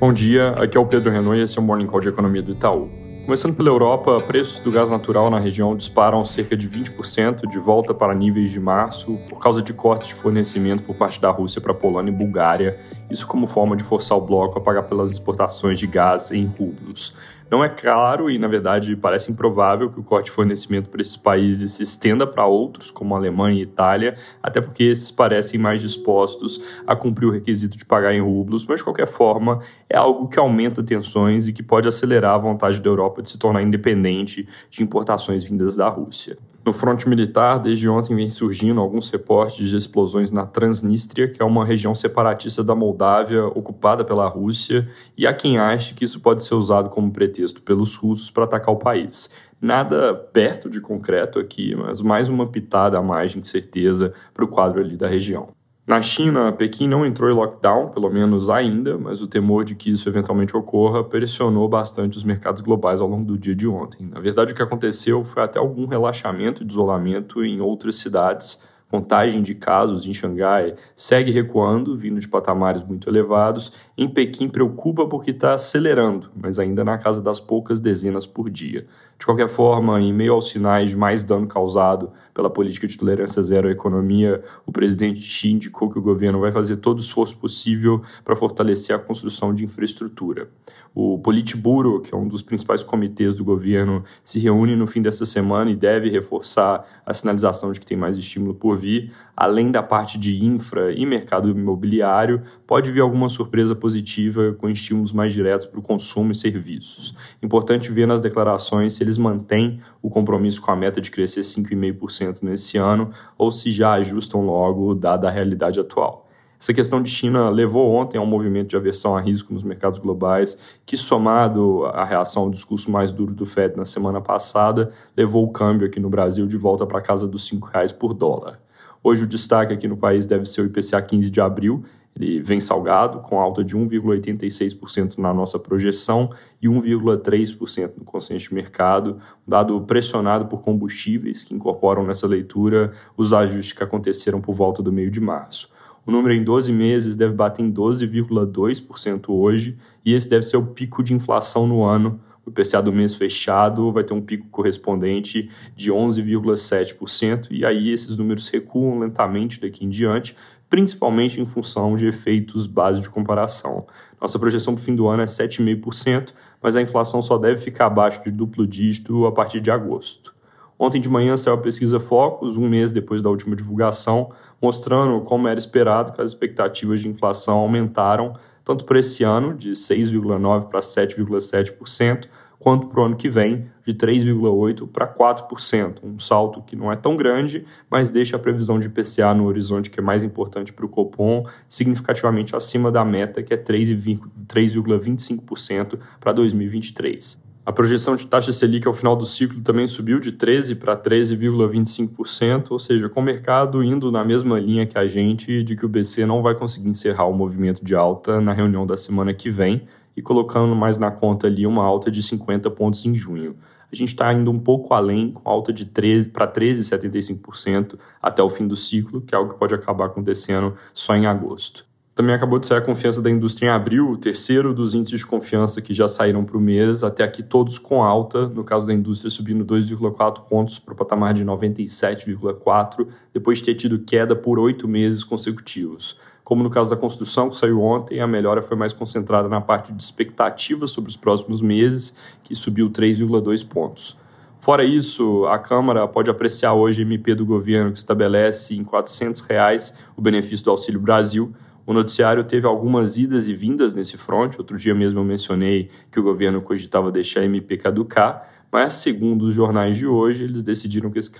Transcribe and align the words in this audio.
Bom 0.00 0.14
dia, 0.14 0.52
aqui 0.52 0.78
é 0.78 0.80
o 0.80 0.86
Pedro 0.86 1.10
Renault 1.10 1.38
e 1.38 1.42
esse 1.42 1.58
é 1.58 1.60
o 1.60 1.62
Morning 1.62 1.86
Call 1.86 2.00
de 2.00 2.08
Economia 2.08 2.40
do 2.40 2.52
Itaú. 2.52 2.88
Começando 3.26 3.54
pela 3.54 3.68
Europa, 3.68 4.18
preços 4.22 4.58
do 4.62 4.72
gás 4.72 4.88
natural 4.88 5.30
na 5.30 5.38
região 5.38 5.76
disparam 5.76 6.24
cerca 6.24 6.56
de 6.56 6.66
20% 6.66 7.46
de 7.46 7.58
volta 7.58 7.92
para 7.92 8.14
níveis 8.14 8.50
de 8.50 8.58
março 8.58 9.18
por 9.28 9.38
causa 9.38 9.60
de 9.60 9.74
cortes 9.74 10.08
de 10.08 10.14
fornecimento 10.14 10.82
por 10.84 10.96
parte 10.96 11.20
da 11.20 11.28
Rússia 11.28 11.60
para 11.60 11.74
Polônia 11.74 12.10
e 12.10 12.14
Bulgária, 12.14 12.80
isso 13.10 13.26
como 13.26 13.46
forma 13.46 13.76
de 13.76 13.84
forçar 13.84 14.16
o 14.16 14.22
bloco 14.22 14.58
a 14.58 14.62
pagar 14.62 14.84
pelas 14.84 15.12
exportações 15.12 15.78
de 15.78 15.86
gás 15.86 16.32
em 16.32 16.46
rublos. 16.46 17.14
Não 17.50 17.64
é 17.64 17.68
claro 17.68 18.30
e, 18.30 18.38
na 18.38 18.46
verdade, 18.46 18.94
parece 18.94 19.32
improvável 19.32 19.90
que 19.90 19.98
o 19.98 20.04
corte 20.04 20.26
de 20.26 20.30
fornecimento 20.30 20.88
para 20.88 21.02
esses 21.02 21.16
países 21.16 21.72
se 21.72 21.82
estenda 21.82 22.24
para 22.24 22.46
outros, 22.46 22.92
como 22.92 23.16
Alemanha 23.16 23.58
e 23.58 23.62
Itália, 23.62 24.16
até 24.40 24.60
porque 24.60 24.84
esses 24.84 25.10
parecem 25.10 25.58
mais 25.58 25.80
dispostos 25.80 26.62
a 26.86 26.94
cumprir 26.94 27.26
o 27.26 27.32
requisito 27.32 27.76
de 27.76 27.84
pagar 27.84 28.14
em 28.14 28.20
rublos, 28.20 28.64
mas, 28.66 28.78
de 28.78 28.84
qualquer 28.84 29.08
forma, 29.08 29.58
é 29.88 29.96
algo 29.96 30.28
que 30.28 30.38
aumenta 30.38 30.80
tensões 30.80 31.48
e 31.48 31.52
que 31.52 31.62
pode 31.62 31.88
acelerar 31.88 32.36
a 32.36 32.38
vontade 32.38 32.80
da 32.80 32.88
Europa 32.88 33.20
de 33.20 33.30
se 33.30 33.36
tornar 33.36 33.62
independente 33.62 34.48
de 34.70 34.82
importações 34.84 35.42
vindas 35.42 35.74
da 35.74 35.88
Rússia. 35.88 36.38
No 36.64 36.74
fronte 36.74 37.08
militar, 37.08 37.58
desde 37.58 37.88
ontem 37.88 38.14
vem 38.14 38.28
surgindo 38.28 38.80
alguns 38.80 39.08
reportes 39.08 39.66
de 39.66 39.74
explosões 39.74 40.30
na 40.30 40.44
Transnistria, 40.44 41.26
que 41.26 41.40
é 41.40 41.44
uma 41.44 41.64
região 41.64 41.94
separatista 41.94 42.62
da 42.62 42.74
Moldávia 42.74 43.46
ocupada 43.46 44.04
pela 44.04 44.28
Rússia, 44.28 44.86
e 45.16 45.26
há 45.26 45.32
quem 45.32 45.58
ache 45.58 45.94
que 45.94 46.04
isso 46.04 46.20
pode 46.20 46.44
ser 46.44 46.54
usado 46.54 46.90
como 46.90 47.10
pretexto 47.10 47.62
pelos 47.62 47.96
russos 47.96 48.30
para 48.30 48.44
atacar 48.44 48.74
o 48.74 48.78
país. 48.78 49.30
Nada 49.58 50.14
perto 50.14 50.68
de 50.68 50.80
concreto 50.80 51.38
aqui, 51.38 51.74
mas 51.74 52.02
mais 52.02 52.28
uma 52.28 52.46
pitada 52.46 52.98
a 52.98 53.02
mais 53.02 53.32
de 53.32 53.48
certeza 53.48 54.12
para 54.34 54.44
o 54.44 54.48
quadro 54.48 54.80
ali 54.80 54.98
da 54.98 55.08
região. 55.08 55.48
Na 55.86 56.00
China, 56.00 56.52
Pequim 56.52 56.86
não 56.86 57.04
entrou 57.04 57.28
em 57.28 57.34
lockdown, 57.34 57.88
pelo 57.88 58.08
menos 58.10 58.48
ainda, 58.48 58.96
mas 58.96 59.20
o 59.20 59.26
temor 59.26 59.64
de 59.64 59.74
que 59.74 59.90
isso 59.90 60.08
eventualmente 60.08 60.56
ocorra 60.56 61.02
pressionou 61.02 61.68
bastante 61.68 62.16
os 62.16 62.22
mercados 62.22 62.62
globais 62.62 63.00
ao 63.00 63.08
longo 63.08 63.24
do 63.24 63.36
dia 63.36 63.56
de 63.56 63.66
ontem. 63.66 64.06
Na 64.06 64.20
verdade, 64.20 64.52
o 64.52 64.56
que 64.56 64.62
aconteceu 64.62 65.24
foi 65.24 65.42
até 65.42 65.58
algum 65.58 65.86
relaxamento 65.86 66.64
de 66.64 66.70
isolamento 66.72 67.44
em 67.44 67.60
outras 67.60 67.96
cidades. 67.96 68.62
Contagem 68.90 69.40
de 69.40 69.54
casos 69.54 70.04
em 70.04 70.12
Xangai 70.12 70.74
segue 70.96 71.30
recuando, 71.30 71.96
vindo 71.96 72.18
de 72.18 72.26
patamares 72.26 72.82
muito 72.82 73.08
elevados. 73.08 73.72
Em 73.96 74.08
Pequim, 74.08 74.48
preocupa 74.48 75.06
porque 75.06 75.30
está 75.30 75.54
acelerando, 75.54 76.28
mas 76.34 76.58
ainda 76.58 76.82
na 76.82 76.98
casa 76.98 77.22
das 77.22 77.38
poucas 77.38 77.78
dezenas 77.78 78.26
por 78.26 78.50
dia. 78.50 78.88
De 79.16 79.24
qualquer 79.24 79.48
forma, 79.48 80.00
em 80.00 80.12
meio 80.12 80.32
aos 80.32 80.48
sinais 80.48 80.90
de 80.90 80.96
mais 80.96 81.22
dano 81.22 81.46
causado 81.46 82.10
pela 82.34 82.50
política 82.50 82.88
de 82.88 82.98
tolerância 82.98 83.40
zero 83.44 83.68
à 83.68 83.70
economia, 83.70 84.42
o 84.66 84.72
presidente 84.72 85.20
Xi 85.20 85.52
indicou 85.52 85.88
que 85.88 85.98
o 85.98 86.02
governo 86.02 86.40
vai 86.40 86.50
fazer 86.50 86.78
todo 86.78 86.98
o 86.98 87.02
esforço 87.02 87.36
possível 87.36 88.02
para 88.24 88.34
fortalecer 88.34 88.96
a 88.96 88.98
construção 88.98 89.54
de 89.54 89.64
infraestrutura. 89.64 90.48
O 90.92 91.18
Politburo, 91.18 92.00
que 92.00 92.12
é 92.12 92.16
um 92.16 92.26
dos 92.26 92.42
principais 92.42 92.82
comitês 92.82 93.36
do 93.36 93.44
governo, 93.44 94.02
se 94.24 94.40
reúne 94.40 94.74
no 94.74 94.88
fim 94.88 95.00
dessa 95.00 95.24
semana 95.24 95.70
e 95.70 95.76
deve 95.76 96.08
reforçar 96.08 96.84
a 97.06 97.14
sinalização 97.14 97.70
de 97.70 97.78
que 97.78 97.86
tem 97.86 97.96
mais 97.96 98.16
estímulo 98.16 98.54
por 98.54 98.76
vir. 98.80 99.12
Além 99.36 99.70
da 99.70 99.82
parte 99.82 100.18
de 100.18 100.44
infra 100.44 100.92
e 100.92 101.04
mercado 101.04 101.50
imobiliário, 101.50 102.42
pode 102.66 102.90
vir 102.90 103.00
alguma 103.00 103.28
surpresa 103.28 103.74
positiva 103.74 104.54
com 104.58 104.68
estímulos 104.68 105.12
mais 105.12 105.32
diretos 105.32 105.66
para 105.66 105.78
o 105.78 105.82
consumo 105.82 106.32
e 106.32 106.34
serviços. 106.34 107.14
Importante 107.42 107.92
ver 107.92 108.06
nas 108.06 108.20
declarações 108.20 108.94
se 108.94 109.02
eles 109.04 109.18
mantêm 109.18 109.80
o 110.02 110.08
compromisso 110.08 110.60
com 110.60 110.70
a 110.70 110.76
meta 110.76 111.00
de 111.00 111.10
crescer 111.10 111.42
5,5% 111.42 112.42
nesse 112.42 112.78
ano 112.78 113.10
ou 113.36 113.50
se 113.50 113.70
já 113.70 113.92
ajustam 113.92 114.44
logo, 114.44 114.94
dada 114.94 115.28
a 115.28 115.30
realidade 115.30 115.78
atual. 115.78 116.30
Essa 116.60 116.74
questão 116.74 117.02
de 117.02 117.08
China 117.08 117.48
levou 117.48 117.90
ontem 117.90 118.18
a 118.18 118.20
um 118.20 118.26
movimento 118.26 118.68
de 118.68 118.76
aversão 118.76 119.16
a 119.16 119.20
risco 119.20 119.54
nos 119.54 119.64
mercados 119.64 119.98
globais, 119.98 120.58
que, 120.84 120.94
somado 120.94 121.86
à 121.86 122.04
reação 122.04 122.42
ao 122.42 122.50
discurso 122.50 122.90
mais 122.90 123.10
duro 123.10 123.32
do 123.32 123.46
Fed 123.46 123.78
na 123.78 123.86
semana 123.86 124.20
passada, 124.20 124.92
levou 125.16 125.42
o 125.42 125.50
câmbio 125.50 125.86
aqui 125.86 125.98
no 125.98 126.10
Brasil 126.10 126.46
de 126.46 126.58
volta 126.58 126.86
para 126.86 127.00
casa 127.00 127.26
dos 127.26 127.50
R$ 127.50 127.58
reais 127.72 127.92
por 127.92 128.12
dólar. 128.12 128.60
Hoje 129.02 129.24
o 129.24 129.26
destaque 129.26 129.72
aqui 129.72 129.88
no 129.88 129.96
país 129.96 130.26
deve 130.26 130.44
ser 130.44 130.60
o 130.60 130.66
IPCA 130.66 131.00
15 131.00 131.30
de 131.30 131.40
abril, 131.40 131.84
ele 132.14 132.40
vem 132.42 132.60
salgado, 132.60 133.20
com 133.20 133.40
alta 133.40 133.64
de 133.64 133.76
1,86% 133.76 135.16
na 135.18 135.32
nossa 135.32 135.58
projeção 135.58 136.28
e 136.60 136.68
1,3% 136.68 137.92
no 137.96 138.04
consenso 138.04 138.48
de 138.48 138.54
mercado, 138.54 139.18
dado 139.46 139.80
pressionado 139.82 140.46
por 140.46 140.60
combustíveis, 140.60 141.44
que 141.44 141.54
incorporam 141.54 142.04
nessa 142.04 142.26
leitura 142.26 142.92
os 143.16 143.32
ajustes 143.32 143.72
que 143.72 143.82
aconteceram 143.82 144.40
por 144.40 144.54
volta 144.54 144.82
do 144.82 144.92
meio 144.92 145.10
de 145.10 145.20
março. 145.20 145.70
O 146.04 146.10
número 146.10 146.34
em 146.34 146.42
12 146.42 146.72
meses 146.72 147.16
deve 147.16 147.34
bater 147.34 147.62
em 147.62 147.72
12,2% 147.72 149.26
hoje, 149.28 149.78
e 150.04 150.12
esse 150.12 150.28
deve 150.28 150.42
ser 150.42 150.56
o 150.56 150.66
pico 150.66 151.02
de 151.02 151.14
inflação 151.14 151.66
no 151.66 151.84
ano. 151.84 152.20
O 152.50 152.60
IPCA 152.60 152.82
do 152.82 152.92
mês 152.92 153.14
fechado 153.14 153.92
vai 153.92 154.02
ter 154.02 154.12
um 154.12 154.20
pico 154.20 154.48
correspondente 154.50 155.48
de 155.76 155.92
11,7%, 155.92 157.46
e 157.50 157.64
aí 157.64 157.90
esses 157.90 158.16
números 158.16 158.48
recuam 158.48 158.98
lentamente 158.98 159.60
daqui 159.60 159.84
em 159.84 159.88
diante, 159.88 160.36
principalmente 160.68 161.40
em 161.40 161.46
função 161.46 161.96
de 161.96 162.06
efeitos 162.06 162.66
base 162.66 163.00
de 163.00 163.08
comparação. 163.08 163.86
Nossa 164.20 164.38
projeção 164.38 164.74
para 164.74 164.82
o 164.82 164.84
fim 164.84 164.96
do 164.96 165.06
ano 165.06 165.22
é 165.22 165.26
7,5%, 165.26 166.32
mas 166.60 166.74
a 166.76 166.82
inflação 166.82 167.22
só 167.22 167.38
deve 167.38 167.60
ficar 167.60 167.86
abaixo 167.86 168.22
de 168.24 168.32
duplo 168.32 168.66
dígito 168.66 169.24
a 169.26 169.32
partir 169.32 169.60
de 169.60 169.70
agosto. 169.70 170.34
Ontem 170.76 171.00
de 171.00 171.08
manhã 171.08 171.36
saiu 171.36 171.54
a 171.54 171.58
pesquisa 171.58 172.00
Focus, 172.00 172.56
um 172.56 172.68
mês 172.68 172.90
depois 172.90 173.22
da 173.22 173.28
última 173.28 173.54
divulgação, 173.54 174.32
mostrando 174.60 175.20
como 175.20 175.46
era 175.46 175.58
esperado 175.58 176.12
que 176.12 176.20
as 176.20 176.30
expectativas 176.30 177.00
de 177.00 177.08
inflação 177.08 177.58
aumentaram 177.58 178.32
tanto 178.70 178.84
para 178.84 179.00
esse 179.00 179.24
ano, 179.24 179.52
de 179.52 179.72
6,9% 179.72 180.68
para 180.68 180.78
7,7%, 180.78 182.28
quanto 182.56 182.86
para 182.86 183.00
o 183.00 183.04
ano 183.04 183.16
que 183.16 183.28
vem, 183.28 183.66
de 183.84 183.92
3,8% 183.92 184.86
para 184.86 185.12
4%. 185.12 185.96
Um 186.04 186.20
salto 186.20 186.62
que 186.62 186.76
não 186.76 186.92
é 186.92 186.94
tão 186.94 187.16
grande, 187.16 187.66
mas 187.90 188.12
deixa 188.12 188.36
a 188.36 188.38
previsão 188.38 188.78
de 188.78 188.86
IPCA 188.86 189.34
no 189.34 189.46
horizonte, 189.46 189.90
que 189.90 189.98
é 189.98 190.02
mais 190.02 190.22
importante 190.22 190.72
para 190.72 190.86
o 190.86 190.88
Copom, 190.88 191.44
significativamente 191.68 192.54
acima 192.54 192.92
da 192.92 193.04
meta, 193.04 193.42
que 193.42 193.52
é 193.52 193.56
3,25% 193.56 195.98
para 196.20 196.30
2023. 196.30 197.49
A 197.64 197.72
projeção 197.72 198.16
de 198.16 198.26
taxa 198.26 198.52
Selic 198.52 198.88
ao 198.88 198.94
final 198.94 199.14
do 199.14 199.26
ciclo 199.26 199.60
também 199.60 199.86
subiu 199.86 200.18
de 200.18 200.32
13% 200.32 200.78
para 200.78 200.96
13,25%, 200.96 202.70
ou 202.70 202.78
seja, 202.78 203.06
com 203.06 203.20
o 203.20 203.22
mercado 203.22 203.84
indo 203.84 204.10
na 204.10 204.24
mesma 204.24 204.58
linha 204.58 204.86
que 204.86 204.96
a 204.96 205.06
gente 205.06 205.62
de 205.62 205.76
que 205.76 205.84
o 205.84 205.88
BC 205.88 206.24
não 206.24 206.40
vai 206.40 206.54
conseguir 206.54 206.88
encerrar 206.88 207.26
o 207.26 207.34
movimento 207.34 207.84
de 207.84 207.94
alta 207.94 208.40
na 208.40 208.54
reunião 208.54 208.86
da 208.86 208.96
semana 208.96 209.34
que 209.34 209.50
vem 209.50 209.86
e 210.16 210.22
colocando 210.22 210.74
mais 210.74 210.96
na 210.96 211.10
conta 211.10 211.48
ali 211.48 211.66
uma 211.66 211.84
alta 211.84 212.10
de 212.10 212.22
50 212.22 212.70
pontos 212.70 213.04
em 213.04 213.14
junho. 213.14 213.54
A 213.92 213.94
gente 213.94 214.08
está 214.08 214.32
indo 214.32 214.50
um 214.50 214.58
pouco 214.58 214.94
além, 214.94 215.30
com 215.30 215.46
alta 215.48 215.70
de 215.70 215.84
13 215.84 216.28
para 216.28 216.50
13,75% 216.50 217.98
até 218.22 218.42
o 218.42 218.48
fim 218.48 218.66
do 218.66 218.74
ciclo, 218.74 219.20
que 219.20 219.34
é 219.34 219.38
algo 219.38 219.52
que 219.52 219.58
pode 219.58 219.74
acabar 219.74 220.06
acontecendo 220.06 220.76
só 220.94 221.14
em 221.14 221.26
agosto. 221.26 221.89
Também 222.14 222.34
acabou 222.34 222.58
de 222.58 222.66
sair 222.66 222.78
a 222.78 222.82
confiança 222.82 223.22
da 223.22 223.30
indústria 223.30 223.68
em 223.68 223.70
abril, 223.70 224.10
o 224.10 224.16
terceiro 224.16 224.74
dos 224.74 224.94
índices 224.94 225.20
de 225.20 225.26
confiança 225.26 225.80
que 225.80 225.94
já 225.94 226.08
saíram 226.08 226.44
para 226.44 226.56
o 226.56 226.60
mês, 226.60 227.04
até 227.04 227.22
aqui 227.22 227.42
todos 227.42 227.78
com 227.78 228.02
alta, 228.02 228.48
no 228.48 228.64
caso 228.64 228.86
da 228.86 228.92
indústria 228.92 229.30
subindo 229.30 229.64
2,4 229.64 230.42
pontos 230.48 230.78
para 230.78 230.92
o 230.92 230.96
patamar 230.96 231.32
de 231.32 231.44
97,4, 231.44 233.06
depois 233.32 233.58
de 233.58 233.64
ter 233.64 233.74
tido 233.76 234.00
queda 234.00 234.34
por 234.34 234.58
oito 234.58 234.88
meses 234.88 235.22
consecutivos. 235.22 236.18
Como 236.42 236.64
no 236.64 236.68
caso 236.68 236.90
da 236.90 236.96
construção, 236.96 237.48
que 237.48 237.56
saiu 237.56 237.80
ontem, 237.80 238.18
a 238.18 238.26
melhora 238.26 238.60
foi 238.60 238.76
mais 238.76 238.92
concentrada 238.92 239.48
na 239.48 239.60
parte 239.60 239.92
de 239.92 240.02
expectativas 240.02 240.90
sobre 240.90 241.08
os 241.08 241.16
próximos 241.16 241.62
meses, 241.62 242.16
que 242.42 242.56
subiu 242.56 242.90
3,2 242.90 243.64
pontos. 243.66 244.18
Fora 244.58 244.84
isso, 244.84 245.46
a 245.46 245.58
Câmara 245.60 246.08
pode 246.08 246.28
apreciar 246.28 246.74
hoje 246.74 247.00
a 247.00 247.04
MP 247.04 247.36
do 247.36 247.46
governo 247.46 247.92
que 247.92 247.98
estabelece 247.98 248.74
em 248.74 248.82
400 248.82 249.40
reais 249.42 249.96
o 250.16 250.20
benefício 250.20 250.64
do 250.64 250.72
Auxílio 250.72 251.00
Brasil, 251.00 251.54
o 251.86 251.92
noticiário 251.92 252.44
teve 252.44 252.66
algumas 252.66 253.16
idas 253.16 253.48
e 253.48 253.54
vindas 253.54 253.94
nesse 253.94 254.16
front. 254.16 254.58
Outro 254.58 254.76
dia 254.76 254.94
mesmo 254.94 255.20
eu 255.20 255.24
mencionei 255.24 255.90
que 256.10 256.20
o 256.20 256.22
governo 256.22 256.60
cogitava 256.60 257.10
deixar 257.10 257.40
a 257.40 257.44
MP 257.44 257.76
caducar, 257.76 258.48
mas 258.72 258.94
segundo 258.94 259.42
os 259.46 259.54
jornais 259.54 259.96
de 259.96 260.06
hoje, 260.06 260.44
eles 260.44 260.62
decidiram 260.62 261.10
que 261.10 261.18
esse 261.18 261.30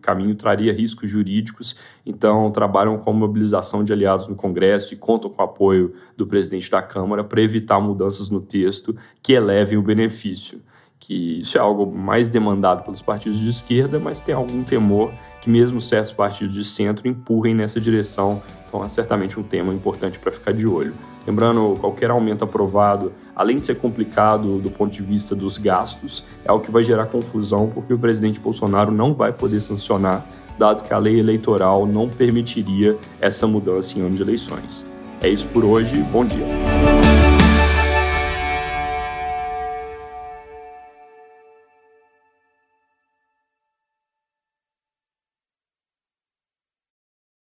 caminho 0.00 0.34
traria 0.34 0.72
riscos 0.72 1.10
jurídicos, 1.10 1.76
então 2.06 2.50
trabalham 2.50 2.96
com 2.96 3.10
a 3.10 3.12
mobilização 3.12 3.84
de 3.84 3.92
aliados 3.92 4.26
no 4.26 4.34
Congresso 4.34 4.94
e 4.94 4.96
contam 4.96 5.28
com 5.28 5.42
o 5.42 5.44
apoio 5.44 5.94
do 6.16 6.26
presidente 6.26 6.70
da 6.70 6.80
Câmara 6.80 7.22
para 7.22 7.42
evitar 7.42 7.78
mudanças 7.78 8.30
no 8.30 8.40
texto 8.40 8.96
que 9.22 9.34
elevem 9.34 9.76
o 9.76 9.82
benefício 9.82 10.60
que 11.00 11.40
isso 11.40 11.56
é 11.56 11.60
algo 11.60 11.86
mais 11.86 12.28
demandado 12.28 12.84
pelos 12.84 13.02
partidos 13.02 13.38
de 13.38 13.48
esquerda, 13.48 13.98
mas 13.98 14.20
tem 14.20 14.34
algum 14.34 14.62
temor 14.64 15.12
que 15.40 15.48
mesmo 15.48 15.80
certos 15.80 16.12
partidos 16.12 16.54
de 16.54 16.64
centro 16.64 17.08
empurrem 17.08 17.54
nessa 17.54 17.80
direção. 17.80 18.42
Então 18.66 18.84
é 18.84 18.88
certamente 18.88 19.38
um 19.38 19.42
tema 19.42 19.72
importante 19.72 20.18
para 20.18 20.32
ficar 20.32 20.52
de 20.52 20.66
olho. 20.66 20.94
Lembrando, 21.26 21.74
qualquer 21.80 22.10
aumento 22.10 22.44
aprovado, 22.44 23.12
além 23.36 23.56
de 23.56 23.66
ser 23.66 23.76
complicado 23.76 24.58
do 24.58 24.70
ponto 24.70 24.92
de 24.92 25.02
vista 25.02 25.34
dos 25.34 25.58
gastos, 25.58 26.24
é 26.44 26.50
algo 26.50 26.64
que 26.64 26.70
vai 26.70 26.82
gerar 26.82 27.06
confusão 27.06 27.70
porque 27.72 27.92
o 27.92 27.98
presidente 27.98 28.40
Bolsonaro 28.40 28.90
não 28.90 29.14
vai 29.14 29.32
poder 29.32 29.60
sancionar, 29.60 30.24
dado 30.58 30.82
que 30.82 30.92
a 30.92 30.98
lei 30.98 31.18
eleitoral 31.18 31.86
não 31.86 32.08
permitiria 32.08 32.96
essa 33.20 33.46
mudança 33.46 33.98
em 33.98 34.02
ano 34.02 34.16
de 34.16 34.22
eleições. 34.22 34.86
É 35.20 35.28
isso 35.28 35.46
por 35.48 35.64
hoje, 35.64 36.02
bom 36.12 36.24
dia. 36.24 36.46